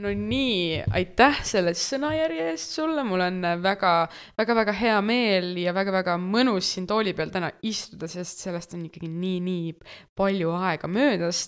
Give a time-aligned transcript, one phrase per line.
[0.00, 3.92] no nii, aitäh selle sõnajärje eest sulle, mul on väga,
[4.38, 8.86] väga, väga hea meel ja väga-väga mõnus siin tooli peal täna istuda, sest sellest on
[8.88, 9.74] ikkagi nii-nii
[10.18, 11.42] palju aega möödas.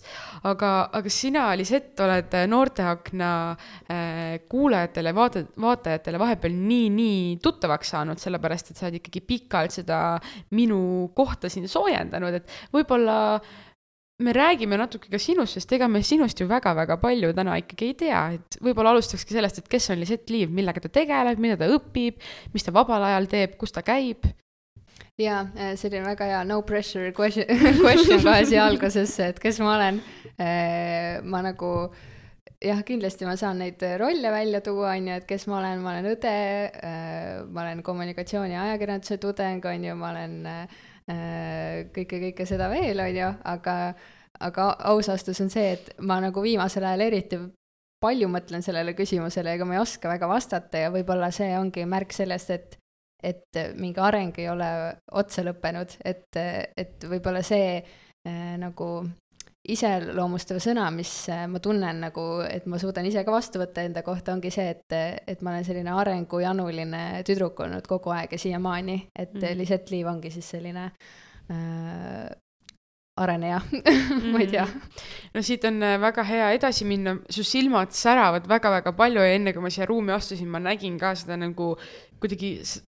[0.48, 8.72] aga, aga sina, Lisett, oled Noorteakna äh, kuulajatele, vaata-, vaatajatele vahepeal nii-nii tuttavaks saanud, sellepärast
[8.72, 9.98] et sa oled ikkagi pikalt seda
[10.56, 13.18] minu kohta siin soojendanud, et võib-olla
[14.24, 17.96] me räägime natuke ka sinust, sest ega me sinust ju väga-väga palju täna ikkagi ei
[18.04, 21.70] tea, et võib-olla alustakski sellest, et kes on Lisett Liiv, millega ta tegeleb, mida ta
[21.72, 22.22] õpib,
[22.54, 24.30] mis ta vabal ajal teeb, kus ta käib?
[25.20, 27.46] jaa, äh, selline väga hea no pressure question,
[27.84, 30.00] question kohe siia algusesse, et kes ma olen.
[30.40, 31.72] Äh, ma nagu
[32.62, 35.92] jah, kindlasti ma saan neid rolle välja tuua, on ju, et kes ma olen, ma
[35.94, 36.36] olen õde,
[36.72, 40.38] äh, ma olen kommunikatsiooni ja ajakirjanduse tudeng, on ju, ma olen
[41.06, 43.76] kõike, kõike seda veel, on ju, aga
[44.42, 47.38] aga aus vastus on see, et ma nagu viimasel ajal eriti
[48.02, 52.14] palju mõtlen sellele küsimusele, ega ma ei oska väga vastata ja võib-olla see ongi märk
[52.16, 52.78] sellest, et
[53.22, 54.68] et mingi areng ei ole
[55.14, 56.26] otsa lõppenud, et,
[56.74, 58.88] et võib-olla see äh, nagu
[59.62, 64.02] iseloomustav sõna, mis äh, ma tunnen nagu, et ma suudan ise ka vastu võtta enda
[64.02, 64.96] kohta, ongi see, et,
[65.28, 69.58] et ma olen selline arengujanuline tüdruk olnud kogu aeg ja siiamaani, et mm -hmm.
[69.58, 70.90] Lisett Liiv ongi siis selline
[71.50, 72.30] äh,
[73.16, 73.60] areneja
[74.32, 74.66] ma ei tea.
[75.34, 79.52] no siit on äh, väga hea edasi minna, su silmad säravad väga-väga palju ja enne
[79.52, 81.76] kui ma siia ruumi astusin, ma nägin ka seda nagu
[82.22, 82.52] kuidagi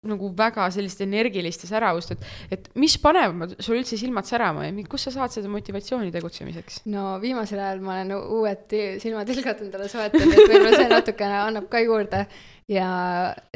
[0.09, 2.27] nagu väga sellist energilist ja säravust, et,
[2.57, 6.83] et mis paneb sul üldse silmad särama ja kust sa saad seda motivatsiooni tegutsemiseks?
[6.91, 11.83] no viimasel ajal ma olen uued silmatilgad endale soetanud, et võib-olla see natukene annab ka
[11.85, 12.25] juurde
[12.69, 12.89] ja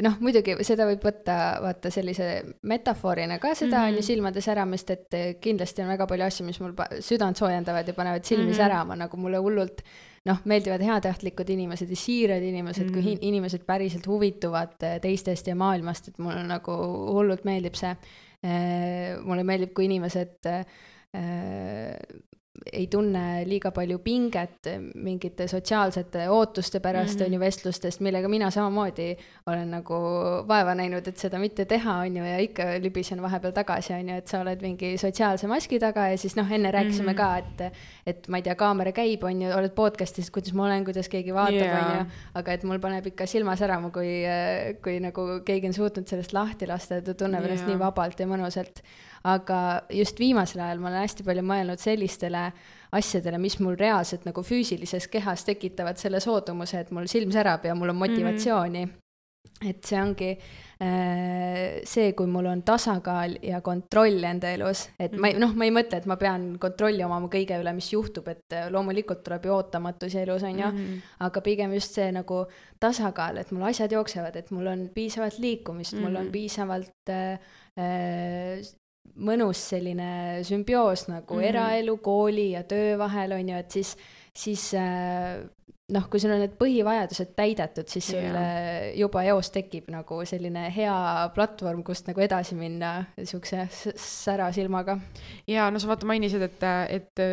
[0.02, 2.30] noh, muidugi seda võib võtta vaata sellise
[2.66, 3.96] metafoorina ka seda on mm -hmm.
[3.96, 8.24] ju silmade säramist, et kindlasti on väga palju asju, mis mul südant soojendavad ja panevad
[8.24, 8.56] silmi mm -hmm.
[8.56, 9.84] särama, nagu mulle hullult
[10.28, 13.02] noh, meeldivad heatahtlikud inimesed ja siirad inimesed mm, -hmm.
[13.02, 16.76] kui inimesed päriselt huvituvad teistest ja maailmast, et mulle nagu
[17.12, 17.96] hullult meeldib see.
[19.24, 20.48] mulle meeldib, kui inimesed
[22.72, 27.34] ei tunne liiga palju pinget mingite sotsiaalsete ootuste pärast, on mm -hmm.
[27.34, 29.16] ju, vestlustest, millega mina samamoodi
[29.46, 29.94] olen nagu
[30.48, 34.16] vaeva näinud, et seda mitte teha, on ju, ja ikka libisen vahepeal tagasi, on ju,
[34.16, 37.42] et sa oled mingi sotsiaalse maski taga ja siis noh, enne rääkisime mm -hmm.
[37.54, 37.72] ka, et
[38.06, 41.34] et ma ei tea, kaamera käib, on ju, oled podcast'is, kuidas ma olen, kuidas keegi
[41.34, 44.22] vaatab yeah., on ju, aga et mul paneb ikka silma särama, kui,
[44.82, 47.50] kui nagu keegi on suutnud sellest lahti lasta ja ta tunneb yeah.
[47.50, 48.82] ennast nii vabalt ja mõnusalt
[49.24, 49.58] aga
[49.92, 52.48] just viimasel ajal ma olen hästi palju mõelnud sellistele
[52.94, 57.74] asjadele, mis mul reaalselt nagu füüsilises kehas tekitavad selle soodumuse, et mul silm särab ja
[57.78, 58.92] mul on motivatsiooni mm.
[58.92, 59.70] -hmm.
[59.70, 65.32] et see ongi äh, see, kui mul on tasakaal ja kontroll enda elus, et ma
[65.32, 68.52] ei, noh, ma ei mõtle, et ma pean kontrolli omama kõige üle, mis juhtub, et
[68.52, 71.10] äh, loomulikult tuleb ju ootamatusi elus, on ju mm, -hmm.
[71.18, 72.44] aga pigem just see nagu
[72.80, 76.08] tasakaal, et mul asjad jooksevad, et mul on piisavalt liikumist mm, -hmm.
[76.08, 77.38] mul on piisavalt äh,
[77.78, 78.83] äh
[79.14, 81.48] mõnus selline sümbioos nagu mm -hmm.
[81.48, 83.96] eraelu, kooli ja töö vahel on ju, et siis,
[84.34, 85.44] siis äh,
[85.92, 88.86] noh, kui sul on need põhivajadused täidetud, siis sul yeah.
[88.96, 90.94] juba eos tekib nagu selline hea
[91.34, 93.66] platvorm, kust nagu edasi minna siukse
[94.00, 94.96] sära silmaga.
[95.50, 97.24] ja no sa vaata mainisid, et, et,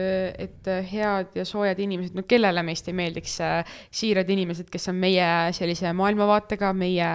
[0.47, 4.99] et head ja soojad inimesed, no kellele meist ei meeldiks äh, siirad inimesed, kes on
[4.99, 7.11] meie sellise maailmavaatega, meie,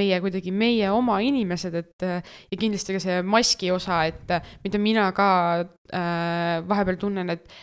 [0.00, 5.10] meie kuidagi meie oma inimesed, et ja kindlasti ka see maski osa, et mida mina
[5.12, 5.28] ka
[5.60, 7.60] äh, vahepeal tunnen, et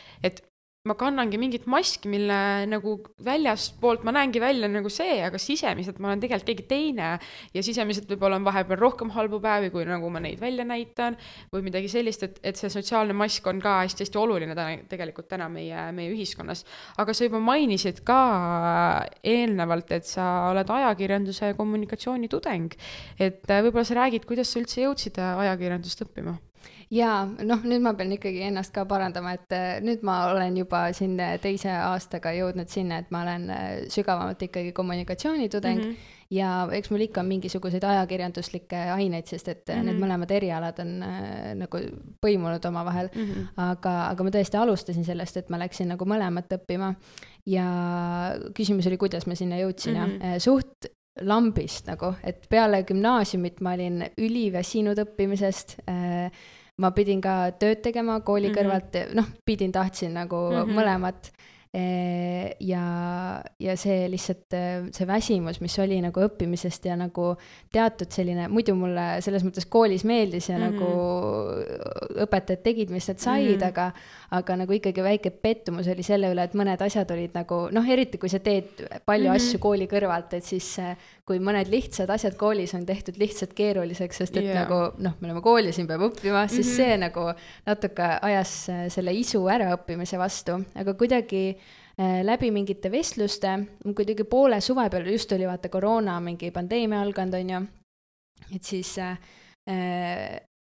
[0.87, 2.39] ma kannangi mingit maski, mille
[2.69, 7.09] nagu väljaspoolt ma näengi välja nagu see, aga sisemiselt ma olen tegelikult keegi teine
[7.53, 11.17] ja sisemiselt võib-olla on vahepeal rohkem halbu päevi, kui nagu ma neid välja näitan
[11.53, 15.49] või midagi sellist, et, et see sotsiaalne mask on ka hästi-hästi oluline täna, tegelikult täna
[15.51, 16.63] meie, meie ühiskonnas.
[16.97, 18.21] aga sa juba mainisid ka
[19.23, 22.75] eelnevalt, et sa oled ajakirjanduse ja kommunikatsiooni tudeng.
[23.19, 26.37] et võib-olla sa räägid, kuidas sa üldse jõudsid ajakirjandust õppima?
[26.93, 30.87] Jaa, noh, nüüd ma pean ikkagi ennast ka parandama, et äh, nüüd ma olen juba
[30.97, 35.89] siin äh, teise aastaga jõudnud sinna, et ma olen äh, sügavamalt ikkagi kommunikatsioonitudeng mm.
[35.89, 39.85] -hmm ja eks mul ikka on mingisuguseid ajakirjanduslikke aineid, sest et mm -hmm.
[39.85, 41.79] need mõlemad erialad on äh, nagu
[42.25, 43.23] põimunud omavahel mm.
[43.23, 43.47] -hmm.
[43.69, 46.93] aga, aga ma tõesti alustasin sellest, et ma läksin nagu mõlemat õppima.
[47.45, 47.65] ja
[48.53, 50.33] küsimus oli, kuidas ma sinna jõudsin mm -hmm.
[50.33, 50.91] ja suht
[51.21, 56.31] lambist nagu, et peale gümnaasiumit ma olin üliväsinud õppimisest äh,
[56.81, 58.57] ma pidin ka tööd tegema kooli mm -hmm.
[58.61, 60.79] kõrvalt, noh, pidin, tahtsin nagu mm -hmm.
[60.79, 61.31] mõlemat.
[61.77, 62.83] E, ja,
[63.59, 64.55] ja see lihtsalt,
[64.95, 67.35] see väsimus, mis oli nagu õppimisest ja nagu
[67.73, 70.73] teatud selline, muidu mulle selles mõttes koolis meeldis ja mm -hmm.
[70.73, 73.67] nagu õpetajad tegid, mis nad said mm, -hmm.
[73.67, 73.91] aga,
[74.31, 78.19] aga nagu ikkagi väike pettumus oli selle üle, et mõned asjad olid nagu noh, eriti
[78.19, 79.35] kui sa teed palju mm -hmm.
[79.35, 80.75] asju kooli kõrvalt, et siis
[81.25, 84.63] kui mõned lihtsad asjad koolis on tehtud lihtsalt keeruliseks, sest et yeah.
[84.63, 86.75] nagu noh, me oleme koolis, siin peab õppima, siis mm -hmm.
[86.75, 87.33] see nagu
[87.65, 91.57] natuke ajas selle isu äraõppimise vastu, aga kuidagi
[91.97, 93.55] Äh, läbi mingite vestluste,
[93.97, 97.61] kuidagi poole suve peal, just oli vaata koroona mingi pandeemia alganud, on ju,
[98.53, 99.15] et siis äh,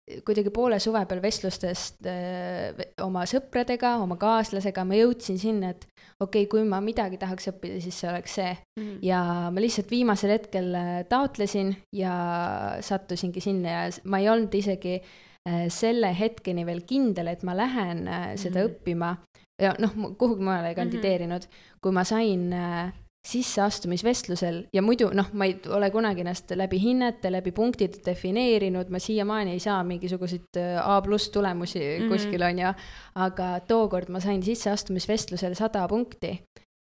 [0.04, 5.86] kuidagi poole suve peal vestlustest äh, oma sõpradega, oma kaaslasega, ma jõudsin sinna, et
[6.20, 8.82] okei okay,, kui ma midagi tahaks õppida, siis see oleks see mm.
[8.82, 8.98] -hmm.
[9.08, 9.20] ja
[9.50, 12.14] ma lihtsalt viimasel hetkel äh, taotlesin ja
[12.80, 18.08] sattusingi sinna ja ma ei olnud isegi äh, selle hetkeni veel kindel, et ma lähen
[18.08, 18.74] äh, seda mm -hmm.
[18.74, 19.16] õppima
[19.62, 20.80] ja noh, kuhugi mujale ei mhm.
[20.80, 21.78] kandideerinud mm, -hmm.
[21.80, 22.92] kui ma sain äh,
[23.24, 29.00] sisseastumisvestlusel ja muidu noh, ma ei ole kunagi ennast läbi hinnete, läbi punktide defineerinud, ma
[29.00, 32.12] siiamaani ei saa mingisuguseid äh, A pluss tulemusi mm -hmm.
[32.12, 32.74] kuskil on ju,
[33.14, 36.38] aga tookord ma sain sisseastumisvestlusel sada punkti.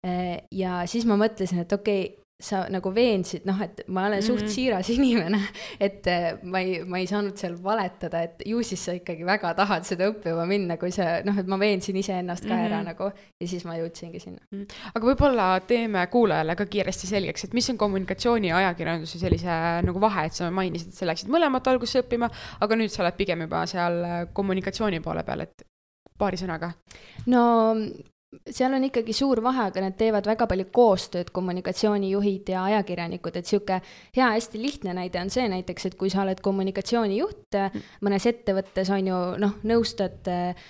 [0.07, 4.21] Äh, ja siis ma mõtlesin, et okei okay,, sa nagu veensid, noh, et ma olen
[4.23, 4.53] suht mm -hmm.
[4.53, 5.39] siiras inimene,
[5.79, 9.53] et äh, ma ei, ma ei saanud seal valetada, et ju siis sa ikkagi väga
[9.53, 12.65] tahad seda õppima minna, kui sa noh, et ma veensin iseennast ka mm -hmm.
[12.65, 14.61] ära nagu ja siis ma jõudsingi sinna mm.
[14.61, 14.91] -hmm.
[14.95, 20.01] aga võib-olla teeme kuulajale ka kiiresti selgeks, et mis on kommunikatsiooni ja ajakirjanduse sellise nagu
[20.01, 23.41] vahe, et sa mainisid, et sa läksid mõlemat alguses õppima, aga nüüd sa oled pigem
[23.41, 25.67] juba seal kommunikatsiooni poole peal, et
[26.17, 26.71] paari sõnaga?
[27.25, 27.75] no
[28.29, 33.49] seal on ikkagi suur vahe, aga nad teevad väga palju koostööd, kommunikatsioonijuhid ja ajakirjanikud, et
[33.49, 37.87] sihuke hea, hästi lihtne näide on see näiteks, et kui sa oled kommunikatsioonijuht mm.
[38.05, 40.69] mõnes ettevõttes, on ju, noh, nõustad, eh,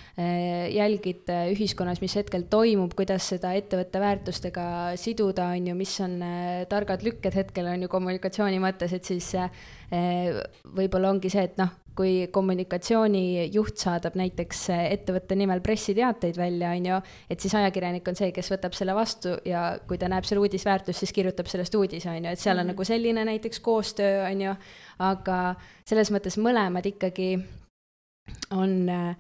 [0.72, 4.70] jälgid ühiskonnas, mis hetkel toimub, kuidas seda ettevõtte väärtustega
[5.00, 9.34] siduda, on ju, mis on eh, targad lükked hetkel, on ju, kommunikatsiooni mõttes, et siis
[9.36, 10.32] eh,
[10.80, 17.00] võib-olla ongi see, et noh, kui kommunikatsioonijuht saadab näiteks ettevõtte nimel pressiteateid välja, on ju,
[17.28, 21.04] et siis ajakirjanik on see, kes võtab selle vastu ja kui ta näeb seal uudisväärtust,
[21.04, 22.78] siis kirjutab sellest uudise, on ju, et seal on mm -hmm.
[22.78, 24.56] nagu selline näiteks koostöö, on ju,
[25.00, 25.40] aga
[25.86, 27.34] selles mõttes mõlemad ikkagi
[28.56, 29.16] on äh,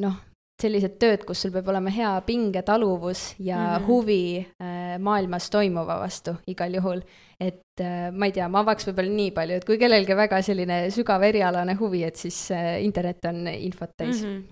[0.00, 0.20] noh,
[0.60, 3.86] sellised tööd, kus sul peab olema hea pingetaluvus ja mm -hmm.
[3.86, 7.02] huvi äh, maailmas toimuva vastu igal juhul.
[7.40, 10.90] et äh, ma ei tea, ma avaks võib-olla nii palju, et kui kellelgi väga selline
[10.90, 14.28] sügav erialane huvi, et siis äh, internet on infot täis mm.
[14.28, 14.44] -hmm.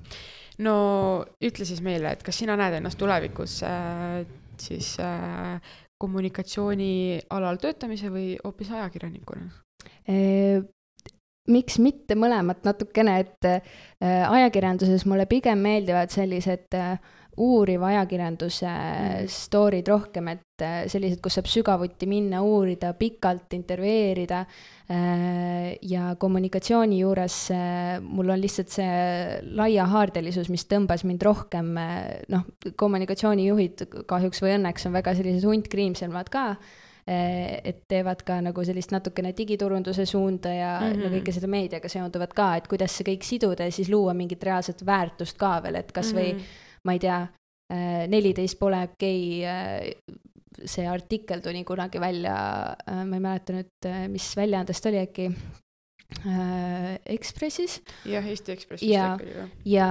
[0.59, 4.25] no ütle siis meile, et kas sina näed ennast tulevikus äh,
[4.61, 5.61] siis äh,
[5.99, 9.51] kommunikatsiooni alal töötamise või hoopis ajakirjanikuna?
[11.49, 13.63] Äh, miks mitte mõlemat natukene, et äh,
[14.29, 16.99] ajakirjanduses mulle pigem meeldivad sellised äh,
[17.39, 19.29] uuriva ajakirjanduse mm.
[19.31, 24.41] story'd rohkem, et äh, sellised, kus saab sügavuti minna, uurida, pikalt intervjueerida
[24.91, 25.77] äh,.
[25.89, 32.03] ja kommunikatsiooni juures äh, mul on lihtsalt see laiahaardelisus, mis tõmbas mind rohkem äh,,
[32.33, 32.45] noh,
[32.77, 36.51] kommunikatsioonijuhid kahjuks või õnneks on väga sellised huntkriimsemad ka
[37.09, 41.05] et teevad ka nagu sellist natukene digiturunduse suunda ja mm -hmm.
[41.05, 44.43] no kõike seda meediaga seonduvat ka, et kuidas see kõik siduda ja siis luua mingit
[44.43, 46.83] reaalset väärtust ka veel, et kasvõi mm -hmm.
[46.85, 47.21] ma ei tea,
[47.73, 49.95] eh, neliteist pole okei okay,
[50.65, 52.35] see artikkel tuli kunagi välja,
[53.05, 55.31] ma ei mäleta nüüd, mis väljaandest oli äkki,
[56.09, 57.83] Ekspressis.
[58.09, 59.11] jah, Eesti Ekspressis ja,
[59.69, 59.89] ja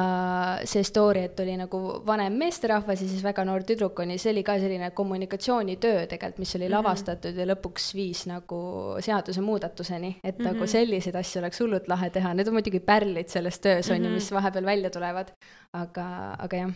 [0.65, 4.33] see story, et oli nagu vanem meesterahvas ja siis väga noor tüdruk on ja see
[4.33, 6.77] oli ka selline kommunikatsioonitöö tegelikult, mis oli mm -hmm.
[6.77, 8.59] lavastatud ja lõpuks viis nagu
[8.99, 10.53] seadusemuudatuseni, et mm -hmm.
[10.53, 13.95] nagu selliseid asju oleks hullult lahe teha, need on muidugi pärlid selles töös mm, -hmm.
[13.95, 14.13] on ju, mhm.
[14.13, 15.31] mis vahepeal välja tulevad,
[15.73, 16.71] aga, aga jah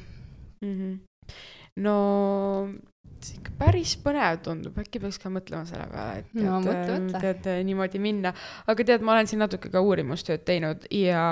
[0.61, 0.77] mm.
[0.77, 0.99] -hmm.
[1.75, 2.69] no
[3.25, 7.21] see ikka päris põnev tundub, äkki peaks ka mõtlema selle peale, et no, mõtle, mõtle.
[7.21, 8.33] tead niimoodi minna.
[8.71, 11.25] aga tead, ma olen siin natuke ka uurimustööd teinud ja,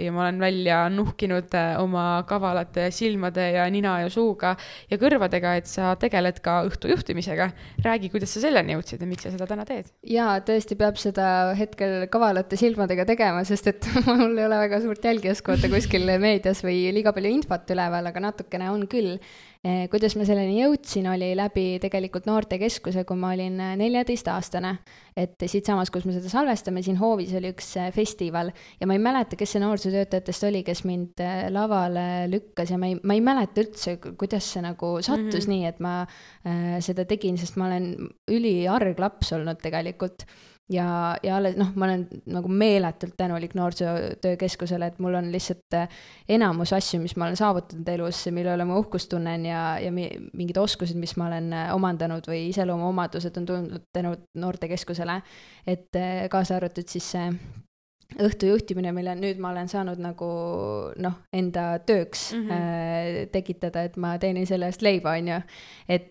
[0.00, 4.54] ja ma olen välja nuhkinud äh, oma kavalate silmade ja nina ja suuga
[4.90, 7.50] ja kõrvadega, et sa tegeled ka õhtujuhtimisega.
[7.84, 9.88] räägi, kuidas sa selleni jõudsid ja miks sa seda täna teed?
[10.08, 11.28] jaa, tõesti peab seda
[11.58, 16.84] hetkel kavalate silmadega tegema, sest et mul ei ole väga suurt jälgijaskonda kuskil meedias või
[16.94, 19.18] liiga palju infot üleval, aga natukene on küll
[19.90, 24.74] kuidas ma selleni jõudsin, oli läbi tegelikult noortekeskuse, kui ma olin eh, neljateistaastane.
[25.16, 29.02] et siitsamas, kus me seda salvestame, siin hoovis oli üks eh, festival ja ma ei
[29.02, 31.22] mäleta, kes see noorsootöötajatest oli, kes mind
[31.54, 35.54] lavale lükkas ja ma ei, ma ei mäleta üldse, kuidas see nagu sattus mm -hmm.
[35.54, 37.94] nii, et ma äh, seda tegin, sest ma olen
[38.28, 40.26] üliarg laps olnud tegelikult
[40.72, 45.88] ja, ja alles noh, ma olen nagu meeletult tänulik Noorsootöökeskusele, et mul on lihtsalt äh,
[46.28, 50.60] enamus asju, mis ma olen saavutanud elus, mille üle ma uhkust tunnen ja, ja mingid
[50.60, 55.20] oskused, mis ma olen äh, omandanud või iseloomuomadused on tulnud tänu Noortekeskusele.
[55.66, 57.28] et äh, kaasa arvatud siis see
[58.20, 60.26] õhtujuhtimine, mille nüüd ma olen saanud nagu
[61.02, 62.52] noh, enda tööks mm -hmm.
[62.52, 65.40] äh, tekitada, et ma teenin selle eest leiba, on ju.
[65.88, 66.10] et,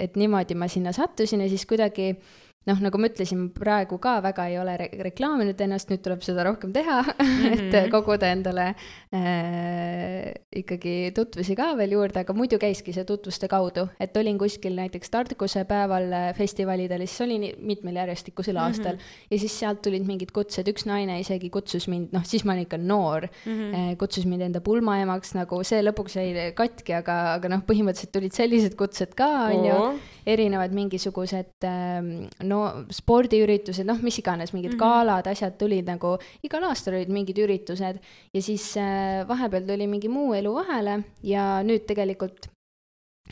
[0.00, 4.18] et niimoodi ma sinna sattusin ja siis kuidagi äh, noh, nagu ma ütlesin, praegu ka
[4.24, 7.52] väga ei ole re reklaaminud ennast, nüüd tuleb seda rohkem teha mm, -hmm.
[7.52, 7.90] et mhm.
[7.94, 8.66] koguda endale
[9.14, 10.32] äh,
[10.62, 15.10] ikkagi tutvusi ka veel juurde, aga muidu käiski see tutvuste kaudu, et olin kuskil näiteks
[15.10, 19.26] Tartuse päeval äh, festivalidel, siis olin mitmel järjestikusel aastal mm -hmm.
[19.30, 22.66] ja siis sealt tulid mingid kutsed, üks naine isegi kutsus mind, noh, siis ma olin
[22.66, 23.96] ikka noor mm, -hmm.
[23.96, 28.74] kutsus mind enda pulmaemaks, nagu see lõpuks jäi katki, aga, aga noh, põhimõtteliselt tulid sellised
[28.74, 32.60] kutsed ka, on ju, erinevad mingisugused ähm, no
[32.90, 35.00] spordiüritused, noh, mis iganes, mingid mm -hmm.
[35.00, 37.98] galad, asjad tulid nagu, igal aastal olid mingid üritused
[38.34, 42.50] ja siis äh, vahepeal tuli mingi muu elu vahele ja nüüd tegelikult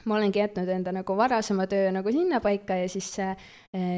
[0.04, 3.36] ma olengi jätnud enda nagu varasema töö nagu sinnapaika ja siis äh,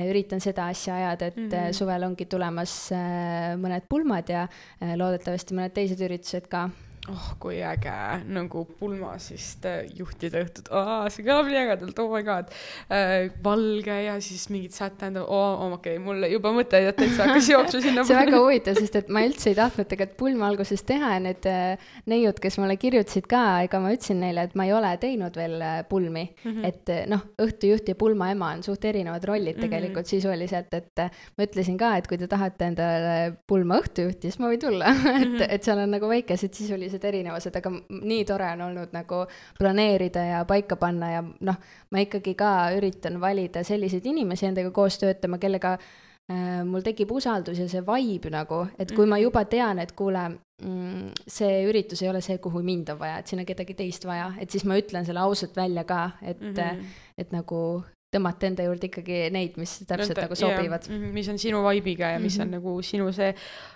[0.08, 1.72] üritan seda asja ajada, et mm -hmm.
[1.72, 4.42] suvel ongi tulemas äh, mõned pulmad ja
[4.82, 6.68] äh, loodetavasti mõned teised üritused ka
[7.12, 7.94] oh kui äge,
[8.28, 10.70] nagu pulmasist juhtida õhtut,
[11.14, 12.52] see kõlab nii ägedalt, oh my god
[12.92, 13.28] äh,.
[13.44, 17.82] valge ja siis mingid sätendavad, oh, oh okei okay,, mulle juba mõte täitsa hakkas jooksma
[17.84, 21.14] sinna see on väga huvitav, sest et ma üldse ei tahtnud tegelikult pulma alguses teha
[21.14, 24.74] ja need äh, neiud, kes mulle kirjutasid ka, ega ma ütlesin neile, et ma ei
[24.76, 26.50] ole teinud veel äh, pulmi mm.
[26.50, 26.68] -hmm.
[26.68, 29.64] et äh, noh, õhtujuht ja pulmaema on suht erinevad rollid mhm.
[29.64, 30.22] tegelikult mm -hmm.
[30.22, 34.50] sisuliselt, et äh, ma ütlesin ka, et kui te tahate endale pulma õhtujuhti, siis ma
[34.52, 35.46] võin tulla et mm, -hmm.
[35.48, 39.22] et seal on nagu väikesed sisulised sellised erinevused, aga nii tore on olnud nagu
[39.58, 41.56] planeerida ja paika panna ja noh,
[41.90, 47.58] ma ikkagi ka üritan valida selliseid inimesi endaga koos töötama, kellega äh, mul tekib usaldus
[47.58, 49.24] ja see vibe nagu, et kui ma mhm.
[49.28, 50.28] juba tean, et kuule
[50.62, 54.04] mm,, see üritus ei ole see, kuhu mind on vaja, et siin on kedagi teist
[54.06, 56.98] vaja, et siis ma ütlen selle ausalt välja ka, et mm, -hmm.
[57.18, 60.86] et nagu tõmmata enda juurde ikkagi neid, mis täpselt Nende, nagu sobivad.
[60.88, 62.42] Mhm, mis on sinu vibe'iga ja mis mm -hmm.
[62.42, 62.56] on mhm.
[62.56, 63.34] nagu sinu see,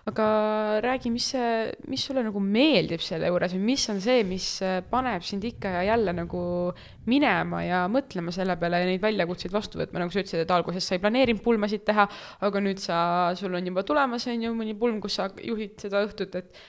[0.08, 0.26] aga
[0.80, 1.32] räägi, mis
[1.88, 5.68] mis sulle nagu meeldib selle juures või mis on see, mis äh, paneb sind ikka
[5.68, 6.72] ja jälle nagu
[7.06, 10.86] minema ja mõtlema selle peale ja neid väljakutseid vastu võtma, nagu sa ütlesid, et alguses
[10.86, 12.08] sa ei planeerinud pulmasid teha,
[12.40, 16.04] aga nüüd sa, sul on juba tulemas, on ju, mõni pulm, kus sa juhid seda
[16.06, 16.62] õhtut, et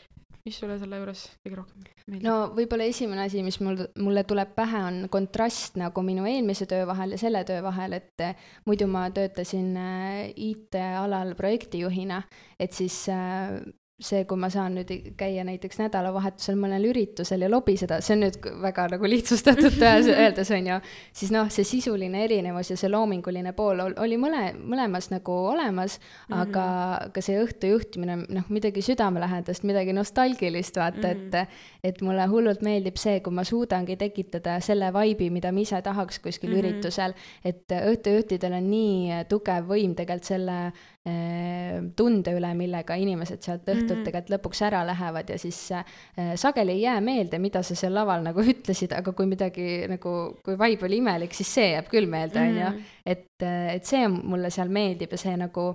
[0.44, 2.26] mis sulle selle juures kõige rohkem meeldib?
[2.26, 6.84] no võib-olla esimene asi, mis mul, mulle tuleb pähe, on kontrast nagu minu eelmise töö
[6.90, 8.36] vahel ja selle töö vahel, et eh,
[8.68, 12.20] muidu ma töötasin eh, IT-alal projektijuhina,
[12.60, 13.56] et siis eh,
[14.04, 18.40] see, kui ma saan nüüd käia näiteks nädalavahetusel mõnel üritusel ja lobiseda, see on nüüd
[18.64, 20.80] väga nagu lihtsustatud öeldes, on ju,
[21.16, 26.34] siis noh, see sisuline erinevus ja see loominguline pool oli mõle, mõlemas nagu olemas mm,
[26.34, 26.42] -hmm.
[26.42, 31.44] aga ka see õhtu juhtimine, noh, midagi südamelähedast, midagi nostalgilist, vaata mm, -hmm.
[31.44, 35.82] et et mulle hullult meeldib see, kui ma suudangi tekitada selle vibe'i, mida ma ise
[35.82, 36.60] tahaks kuskil mm -hmm.
[36.60, 37.14] üritusel,
[37.44, 40.58] et õhtujuhtidel on nii tugev võim tegelikult selle
[41.04, 44.06] Ehm, tunde üle, millega inimesed sealt õhtult mm -hmm.
[44.08, 45.84] tegelikult lõpuks ära lähevad ja siis äh,
[46.40, 50.56] sageli ei jää meelde, mida sa seal laval nagu ütlesid, aga kui midagi nagu, kui
[50.56, 52.70] vibe oli imelik, siis see jääb küll meelde, on ju.
[52.70, 52.80] Mhm.
[53.06, 53.44] et,
[53.76, 55.68] et see mulle seal meeldib ja see nagu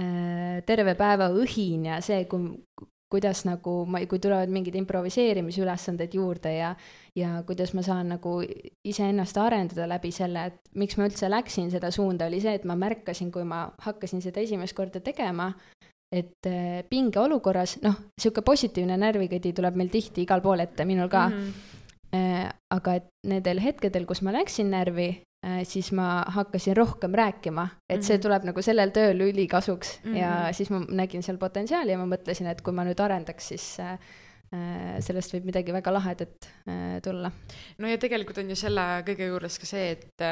[0.00, 2.56] äh, terve päeva õhin ja see, kui,
[3.12, 6.72] kuidas nagu ma, kui tulevad mingid improviseerimisülesanded juurde ja,
[7.14, 8.40] ja kuidas ma saan nagu
[8.86, 12.74] iseennast arendada läbi selle, et miks ma üldse läksin seda suunda, oli see, et ma
[12.78, 15.52] märkasin, kui ma hakkasin seda esimest korda tegema,
[16.14, 21.28] et äh, pingeolukorras, noh, niisugune positiivne närvikõdi tuleb meil tihti igal pool ette, minul ka
[21.28, 21.46] mm.
[22.12, 22.52] -hmm.
[22.74, 25.08] aga et nendel hetkedel, kus ma läksin närvi,
[25.68, 28.22] siis ma hakkasin rohkem rääkima, et see mhm.
[28.24, 30.20] tuleb nagu sellel tööl ülikasuks mm -hmm.
[30.20, 30.52] ja mhm.
[30.58, 33.98] siis ma nägin seal potentsiaali ja ma mõtlesin, et kui ma nüüd arendaks, siis äh,
[34.54, 36.48] äh, sellest võib midagi väga lahedat
[37.02, 37.30] tulla.
[37.78, 40.26] no ja tegelikult on ju selle kõige juures ka see, et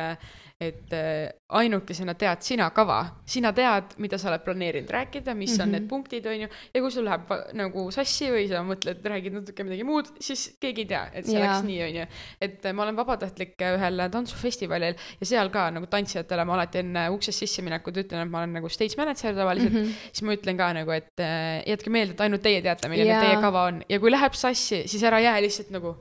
[0.65, 5.57] et äh, ainukesena tead sina kava, sina tead, mida sa oled planeerinud rääkida, mis mm
[5.57, 5.63] -hmm.
[5.63, 5.89] on need mhm.
[5.89, 9.85] punktid, on ju, ja kui sul läheb nagu sassi või sa mõtled, räägid natuke midagi
[9.85, 11.45] muud, siis keegi ei tea, et see ja.
[11.47, 12.07] läks nii, on ju.
[12.41, 17.39] et ma olen vabatahtlik ühel tantsufestivalil ja seal ka nagu tantsijatele ma alati enne uksest
[17.39, 20.09] sisseminekut ütlen, et ma olen nagu stage manager tavaliselt mm, -hmm.
[20.13, 23.37] siis ma ütlen ka nagu, et äh, jätke meelde, et ainult teie teate, milline teie
[23.41, 25.97] kava on ja kui läheb sassi, siis ära jää lihtsalt nagu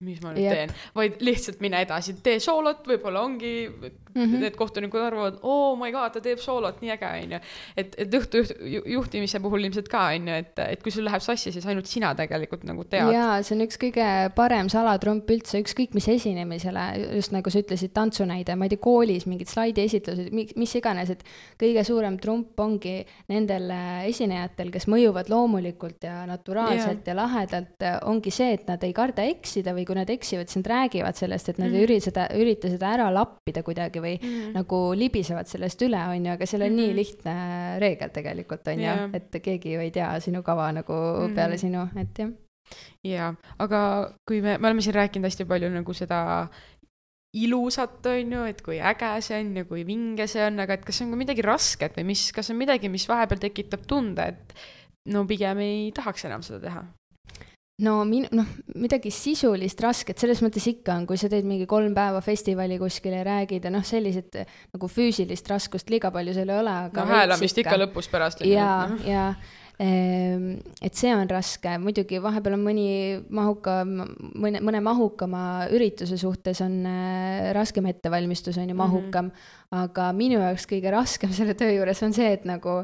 [0.00, 0.56] mis ma nüüd yep.
[0.56, 3.52] teen, vaid lihtsalt mine edasi, tee soolot, võib-olla ongi
[4.14, 4.44] mm, -hmm.
[4.44, 7.40] need kohtunikud arvavad, oh my god, ta teeb soolot, nii äge, onju.
[7.76, 11.52] et, et õhtu juht, juhtimise puhul ilmselt ka, onju, et, et kui sul läheb sassi,
[11.52, 13.12] siis ainult sina tegelikult nagu tead.
[13.14, 16.86] jaa, see on üks kõige parem salatrump üldse, ükskõik mis esinemisele,
[17.18, 21.24] just nagu sa ütlesid, tantsunäide, ma ei tea, koolis mingid slaidiesitlused, mis iganes, et
[21.60, 23.00] kõige suurem trump ongi
[23.30, 23.70] nendel
[24.08, 27.12] esinejatel, kes mõjuvad loomulikult ja naturaalselt yeah.
[27.12, 30.70] ja lahedalt, ongi see, et nad ei karda eksida või kui nad eksivad, siis nad
[30.74, 31.76] räägivad sellest, et nad mm.
[31.76, 34.52] ei ürita seda, ürita seda ära lappida kuidagi, midagi või mm -hmm.
[34.54, 36.86] nagu libisevad sellest üle, on ju, aga seal on mm -hmm.
[36.86, 37.34] nii lihtne
[37.78, 41.34] reegel tegelikult, on ju, et keegi ju ei tea sinu kava nagu mm -hmm.
[41.34, 42.30] peale sinu, et jah
[43.04, 46.48] jaa, aga kui me, me oleme siin rääkinud hästi palju nagu seda
[47.34, 50.84] ilusat, on ju, et kui äge see on ja kui vinge see on, aga et
[50.84, 54.54] kas on ka midagi rasket või mis, kas on midagi, mis vahepeal tekitab tunde, et
[55.14, 56.82] no pigem ei tahaks enam seda teha?
[57.84, 58.48] No min-, noh,
[58.80, 63.16] midagi sisulist rasket selles mõttes ikka on, kui sa teed mingi kolm päeva festivali kuskil
[63.16, 64.42] ja räägid ja noh, sellised
[64.74, 68.44] nagu füüsilist raskust liiga palju seal ei ole, aga no häälamist ikka lõpus pärast.
[68.46, 69.30] jaa, jaa
[69.80, 70.48] ehm,
[70.84, 72.88] et see on raske, muidugi vahepeal on mõni
[73.32, 79.30] mahuka, mõne, mõne mahukama ürituse suhtes on äh, raskem ettevalmistus, on ju, mahukam mm.
[79.30, 79.86] -hmm.
[79.86, 82.82] aga minu jaoks kõige raskem selle töö juures on see, et nagu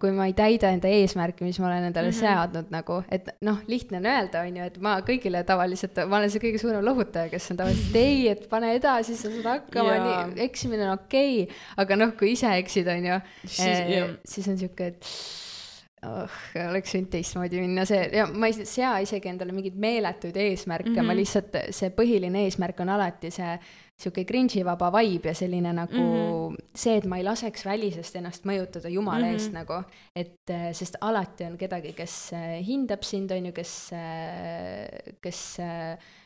[0.00, 2.20] kui ma ei täida enda eesmärki, mis ma olen endale mm -hmm.
[2.20, 6.30] seadnud nagu, et noh, lihtne on öelda, on ju, et ma kõigile tavaliselt, ma olen
[6.30, 10.42] see kõige suurem lohutaja, kes on tavaliselt ei, et pane edasi, sa saad hakkama nii,
[10.48, 13.20] eksimine on okei okay., aga noh, kui ise eksid, on ju,
[13.60, 15.06] eh, siis on sihuke, et
[16.06, 20.90] oh, oleks võinud teistmoodi minna, see ja ma ei sea isegi endale mingeid meeletuid eesmärke
[20.90, 21.06] mm, -hmm.
[21.06, 21.20] ma mhm.
[21.20, 23.54] lihtsalt, see põhiline eesmärk on alati see
[24.02, 26.70] sihuke cringe'i vaba vibe ja selline nagu mm -hmm.
[26.74, 29.34] see, et ma ei laseks välisest ennast mõjutada jumala mm -hmm.
[29.34, 29.82] eest nagu,
[30.16, 35.58] et eh, sest alati on kedagi, kes eh, hindab sind, on ju, kes, eh, kes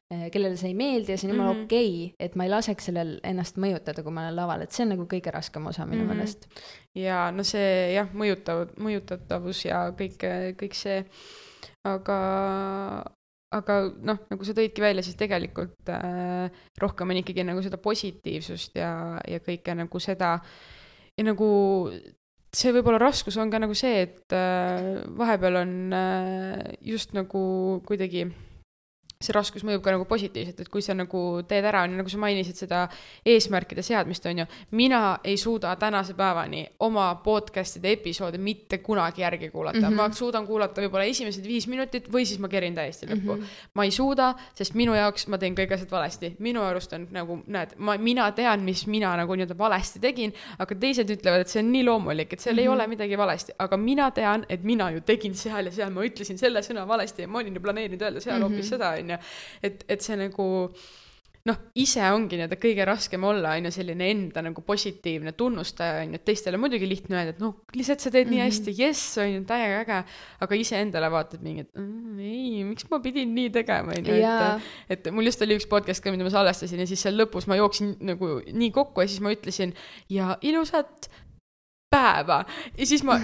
[0.07, 1.65] kellele see ei meeldi ja see on jumala mm -hmm.
[1.65, 4.85] okei okay,, et ma ei laseks sellel ennast mõjutada, kui ma olen laval, et see
[4.85, 6.15] on nagu kõige raskem osa minu mm -hmm.
[6.15, 6.47] meelest.
[6.95, 10.23] ja no see jah, mõjutav, mõjutatavus ja kõik,
[10.63, 11.05] kõik see,
[11.85, 12.19] aga,
[13.55, 16.51] aga noh, nagu sa tõidki välja, siis tegelikult äh,
[16.83, 18.91] rohkem on ikkagi nagu seda positiivsust ja,
[19.29, 20.37] ja kõike nagu seda.
[21.17, 21.49] Ja nagu
[22.57, 27.45] see võib-olla raskus on ka nagu see, et äh, vahepeal on äh, just nagu
[27.87, 28.27] kuidagi
[29.17, 32.59] see raskus mõjub ka nagu positiivselt, et kui sa nagu teed ära, nagu sa mainisid
[32.61, 32.83] seda
[33.25, 34.45] eesmärkide seadmist, on ju,
[34.77, 39.97] mina ei suuda tänase päevani oma podcast'ide episoode mitte kunagi järgi kuulata mm, -hmm.
[39.97, 43.41] ma suudan kuulata võib-olla esimesed viis minutit või siis ma kerin täiesti lõppu mm.
[43.41, 43.71] -hmm.
[43.75, 47.41] ma ei suuda, sest minu jaoks ma teen kõik asjad valesti, minu arust on nagu
[47.47, 51.63] näed, ma, mina tean, mis mina nagu nii-öelda valesti tegin, aga teised ütlevad, et see
[51.65, 52.61] on nii loomulik, et seal mm -hmm.
[52.61, 52.75] ei mhm.
[52.75, 56.39] ole midagi valesti, aga mina tean, et mina ju tegin seal ja seal, ma ütlesin
[56.39, 58.69] selle sõna valesti ja ma olin ju planeerinud öelda seal hoopis mm -hmm.
[58.69, 60.47] seda, on ju et, et see nagu
[61.47, 66.15] noh, ise ongi nii-öelda kõige raskem olla, on ju, selline enda nagu positiivne tunnustaja, on
[66.15, 68.35] ju, et teistele muidugi lihtne öelda, et noh, lihtsalt sa teed mm -hmm.
[68.35, 68.51] nii mhm.
[68.51, 69.99] hästi, jess, on ju, täiega äge,
[70.47, 74.97] aga iseendale vaatad mingi, et mm, ei, miks ma pidin nii tegema, on ju, et
[74.97, 77.57] et mul just oli üks podcast ka, mida ma salvestasin ja siis seal lõpus ma
[77.57, 79.75] jooksin nagu nii kokku ja siis ma ütlesin
[80.11, 81.11] ja ilusat
[81.97, 82.41] päeva
[82.79, 83.19] ja siis ma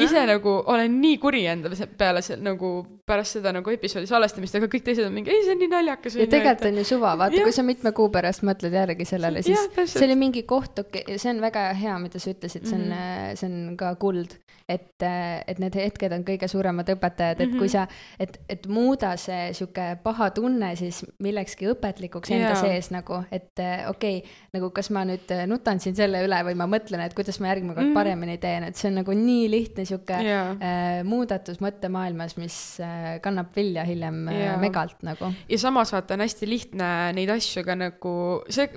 [0.00, 2.74] ise nagu olen nii kuri enda peale see nagu
[3.06, 6.16] pärast seda nagu episoodi salvestamist, aga kõik teised on mingi, ei, see on nii naljakas.
[6.16, 9.58] ja tegelikult on ju suva, vaata, kui sa mitme kuu pärast mõtled järgi sellele, siis
[9.58, 12.78] ja, see oli mingi koht, okei okay,, see on väga hea, mida sa ütlesid, see
[12.78, 13.36] on mm, -hmm.
[13.40, 14.38] see on ka kuld.
[14.68, 15.02] et,
[15.46, 17.58] et need hetked on kõige suuremad õpetajad, et mm -hmm.
[17.58, 17.72] kui mhm.
[17.72, 17.86] sa,
[18.18, 22.60] et, et muuda see sihuke paha tunne siis millekski õpetlikuks enda yeah.
[22.60, 23.52] sees nagu, et
[23.88, 27.40] okei okay,, nagu kas ma nüüd nutan siin selle üle või ma mõtlen, et kuidas
[27.40, 28.00] ma järgmine kord mm -hmm.
[28.14, 30.52] Paremini teen, et see on nagu nii lihtne sihuke yeah.
[30.62, 34.54] äh, muudatus mõttemaailmas, mis äh, kannab vilja hiljem äh, ja.
[34.60, 35.30] megalt nagu.
[35.50, 38.14] ja samas vaata on hästi lihtne neid asju ka nagu,
[38.52, 38.68] see,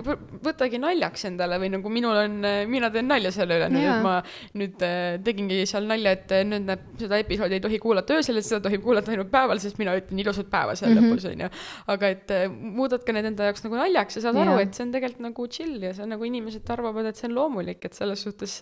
[0.44, 2.38] võtagi naljaks endale või nagu minul on,
[2.70, 4.16] mina teen nalja selle üle nüüd, et ma
[4.58, 8.40] nüüd äh, tegingi seal nalja, et äh, nüüd näeb, seda episoodi ei tohi kuulata öösel,
[8.40, 11.14] et seda tohib kuulata ainult päeval, sest mina ütlen ilusat päeva seal mm -hmm.
[11.14, 11.50] lõpus, onju.
[11.94, 14.46] aga et muudad ka need enda jaoks nagu naljaks ja saad ja.
[14.46, 17.28] aru, et see on tegelikult nagu chill ja see on nagu inimesed arvavad, et see
[17.30, 18.58] on loomulik, et selles suhtes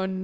[0.00, 0.16] on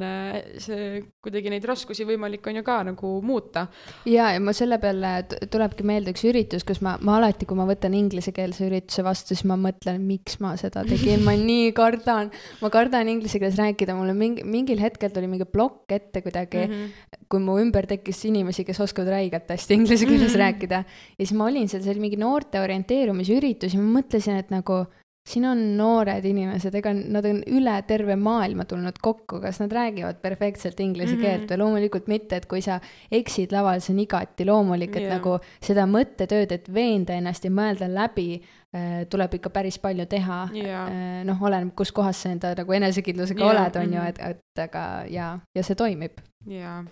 [0.63, 3.67] see kuidagi neid raskusi võimalik on ju ka nagu muuta.
[4.09, 5.13] ja, ja ma selle peale
[5.53, 9.47] tulebki meelde üks üritus, kus ma, ma alati, kui ma võtan inglisekeelse ürituse vastu, siis
[9.49, 12.31] ma mõtlen, miks ma seda tegin, ma nii kardan,
[12.63, 16.67] ma kardan inglise keeles rääkida, mul on mingi, mingil hetkel tuli mingi plokk ette kuidagi
[16.67, 17.25] mm, -hmm.
[17.33, 20.45] kui mu ümber tekkis inimesi, kes oskavad räigelt hästi inglise keeles mm -hmm.
[20.45, 20.85] rääkida.
[21.19, 24.85] ja siis ma olin seal, see oli mingi noorte orienteerumisüritus ja ma mõtlesin, et nagu
[25.27, 30.21] siin on noored inimesed, ega nad on üle terve maailma tulnud kokku, kas nad räägivad
[30.23, 31.25] perfektselt inglise mm -hmm.
[31.25, 32.79] keelt või loomulikult mitte, et kui sa
[33.11, 35.17] eksid laval, see on igati loomulik, et yeah.
[35.19, 38.43] nagu seda mõttetööd, et veenda ennast ja mõelda läbi
[38.75, 40.87] äh,, tuleb ikka päris palju teha yeah..
[40.87, 43.51] Äh, noh, oleneb, kus kohas sa enda nagu enesekindlusega yeah.
[43.51, 44.07] oled, on ju, mhm.
[44.09, 46.23] et, et aga jaa, ja see toimib.
[46.47, 46.85] jaa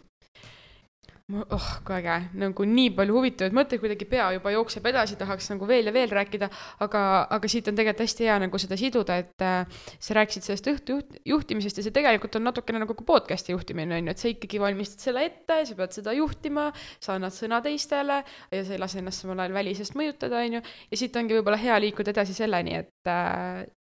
[1.33, 5.65] oh kui äge, nagu nii palju huvitavaid mõtteid, kuidagi pea juba jookseb edasi, tahaks nagu
[5.69, 6.51] veel ja veel rääkida,
[6.85, 10.69] aga, aga siit on tegelikult hästi hea nagu seda siduda, et äh, sa rääkisid sellest
[10.75, 14.21] õhtu juht, juhtimisest ja see tegelikult on natukene nagu ka podcast'i juhtimine on ju, et
[14.21, 16.67] sa ikkagi valmistad selle ette, sa pead seda juhtima,
[17.01, 20.65] sa annad sõna teistele ja sa ei lase ennast samal ajal välisest mõjutada, on ju,
[20.93, 22.94] ja siit ongi võib-olla hea liikuda edasi selleni, et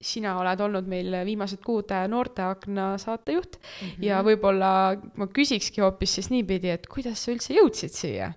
[0.02, 4.04] sina oled olnud meil viimased kuud äh, Noorteakna saatejuht mm -hmm.
[4.04, 4.72] ja võib-olla
[5.16, 8.32] ma küsikski hoopis siis niipidi, et kuidas sa üldse jõudsid siia?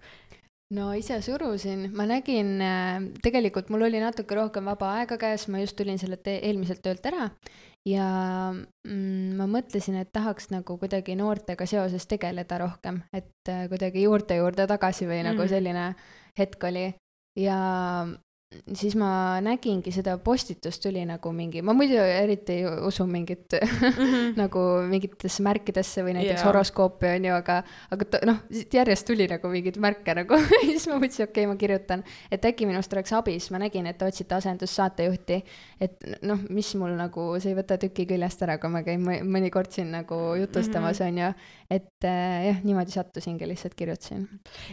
[0.73, 5.59] no ise surusin, ma nägin, äh, tegelikult mul oli natuke rohkem vaba aega käes, ma
[5.59, 7.31] just tulin sellelt eelmiselt töölt ära
[7.87, 8.07] ja
[8.51, 14.39] mm, ma mõtlesin, et tahaks nagu kuidagi noortega seoses tegeleda rohkem, et äh, kuidagi juurte
[14.39, 15.27] juurde tagasi või mm.
[15.31, 15.85] nagu selline
[16.37, 16.87] hetk oli
[17.37, 17.57] ja
[18.47, 23.67] siis ma nägingi seda postitust tuli nagu mingi, ma muidu eriti ei usu mingit mm
[23.67, 24.37] -hmm.
[24.41, 26.47] nagu mingitesse märkidesse või näiteks yeah.
[26.47, 27.57] horoskoopi on ju, aga,
[27.91, 28.37] aga noh,
[28.73, 32.65] järjest tuli nagu mingeid märke nagu siis ma mõtlesin, okei okay,, ma kirjutan, et äkki
[32.65, 35.43] minust oleks abi, siis ma nägin, et te otsite asendussaatejuhti.
[35.81, 39.71] et noh, mis mul nagu, see ei võta tüki küljest ära, kui ma käin mõnikord
[39.71, 41.09] siin nagu jutustamas mm, -hmm.
[41.09, 41.33] on ju.
[41.69, 44.27] et äh, jah, niimoodi sattusingi, lihtsalt kirjutasin.